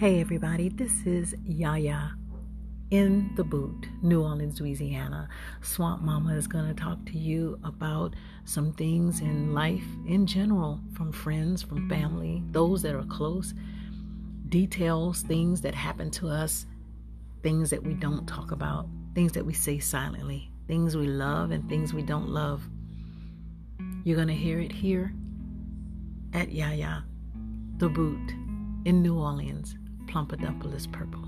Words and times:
Hey, 0.00 0.18
everybody, 0.18 0.70
this 0.70 1.04
is 1.04 1.34
Yaya 1.44 2.12
in 2.90 3.32
the 3.34 3.44
boot, 3.44 3.86
New 4.00 4.22
Orleans, 4.22 4.58
Louisiana. 4.58 5.28
Swamp 5.60 6.00
Mama 6.00 6.34
is 6.36 6.46
going 6.46 6.66
to 6.66 6.72
talk 6.72 7.04
to 7.04 7.18
you 7.18 7.58
about 7.64 8.16
some 8.46 8.72
things 8.72 9.20
in 9.20 9.52
life 9.52 9.84
in 10.06 10.26
general 10.26 10.80
from 10.94 11.12
friends, 11.12 11.62
from 11.62 11.86
family, 11.90 12.42
those 12.50 12.80
that 12.80 12.94
are 12.94 13.04
close, 13.04 13.52
details, 14.48 15.20
things 15.20 15.60
that 15.60 15.74
happen 15.74 16.10
to 16.12 16.28
us, 16.28 16.64
things 17.42 17.68
that 17.68 17.82
we 17.82 17.92
don't 17.92 18.26
talk 18.26 18.52
about, 18.52 18.88
things 19.14 19.32
that 19.32 19.44
we 19.44 19.52
say 19.52 19.78
silently, 19.78 20.50
things 20.66 20.96
we 20.96 21.08
love 21.08 21.50
and 21.50 21.68
things 21.68 21.92
we 21.92 22.00
don't 22.00 22.30
love. 22.30 22.66
You're 24.04 24.16
going 24.16 24.28
to 24.28 24.34
hear 24.34 24.60
it 24.60 24.72
here 24.72 25.12
at 26.32 26.50
Yaya, 26.52 27.04
the 27.76 27.90
boot 27.90 28.30
in 28.86 29.02
New 29.02 29.18
Orleans, 29.18 29.76
Plumpadumple 30.10 30.74
is 30.74 30.88
purple. 30.88 31.22